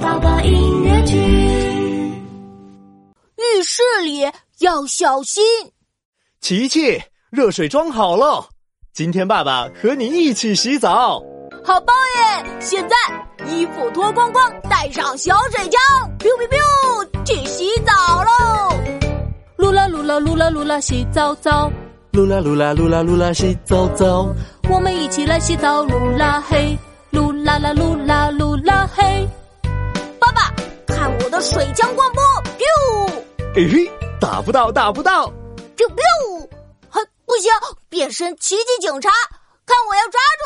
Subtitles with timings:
[0.00, 1.16] 宝宝音乐剧。
[3.36, 4.20] 浴室里
[4.60, 5.44] 要小心。
[6.40, 8.48] 琪琪，热水装好了，
[8.92, 11.20] 今天爸爸和你一起洗澡。
[11.64, 12.44] 好棒耶！
[12.60, 12.96] 现在
[13.46, 15.80] 衣服脱光光，带上小水枪
[16.18, 17.92] ，biu biu biu，去洗澡
[18.22, 18.74] 喽！
[19.56, 21.70] 噜啦噜啦噜啦噜啦，洗澡澡。
[22.12, 24.32] 噜啦噜啦噜啦噜啦，洗澡澡。
[24.70, 26.78] 我们一起来洗澡，噜啦嘿，
[27.12, 27.96] 噜啦啦噜
[33.58, 33.90] 嘿嘿，
[34.20, 35.26] 打不到，打不到
[35.76, 36.48] ，biu biu！
[36.90, 37.50] 哼，不行，
[37.88, 39.10] 变身奇迹警察，
[39.66, 40.44] 看我要抓住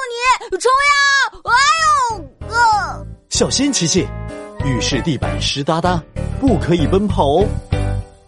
[0.48, 0.96] 你，冲呀！
[1.44, 4.08] 哎呦，呃，小心，琪琪，
[4.64, 6.02] 浴室地板湿哒哒，
[6.40, 7.46] 不可以奔跑哦。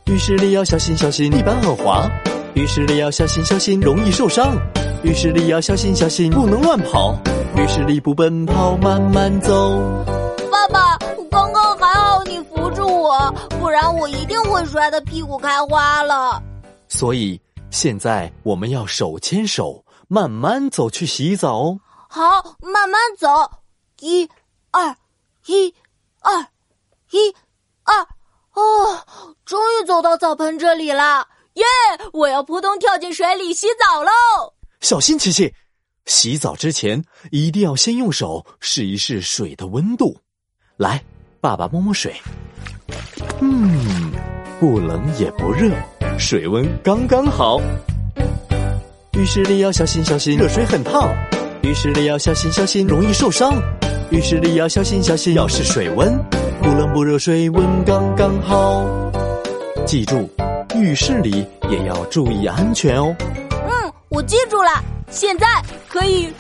[0.05, 2.07] 浴室里要小心小心，地板很滑。
[2.53, 4.55] 浴室里要小心小心，容易受伤。
[5.03, 7.19] 浴室里要小心小心，不能乱跑。
[7.57, 9.81] 浴室里不奔跑，慢慢走。
[13.75, 16.41] 然我一定会摔得屁股开花了。
[16.87, 17.41] 所以
[17.71, 21.81] 现在我们要手牵手，慢慢走去洗澡哦。
[22.09, 23.29] 好，慢慢走，
[23.99, 24.29] 一、
[24.71, 24.97] 二，
[25.47, 25.75] 一、
[26.21, 26.47] 二，
[27.11, 27.35] 一、
[27.83, 28.01] 二，
[28.53, 31.27] 哦，终于走到澡盆这里了。
[31.55, 31.65] 耶！
[32.13, 34.11] 我要扑通跳进水里洗澡喽！
[34.81, 35.53] 小心，琪琪，
[36.07, 40.17] 洗澡之前一定要先用手试一试水的温度。
[40.77, 41.05] 来，
[41.41, 42.15] 爸爸摸摸水，
[43.47, 44.11] 嗯，
[44.59, 45.71] 不冷也不热，
[46.17, 47.61] 水温刚刚好。
[49.13, 51.15] 浴室里要小心小心，热水很烫。
[51.61, 53.53] 浴室里要小心小心，容易受伤。
[54.11, 56.19] 浴室里要小心小心，要是水温，
[56.63, 58.83] 不冷不热，水温刚刚好。
[59.85, 60.27] 记住。
[60.75, 63.15] 浴室里也要注意安全哦。
[63.51, 64.71] 嗯，我记住了。
[65.11, 65.47] 现在
[65.87, 66.33] 可以。